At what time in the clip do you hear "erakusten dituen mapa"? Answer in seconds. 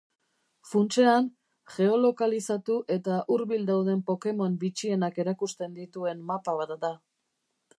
5.25-6.57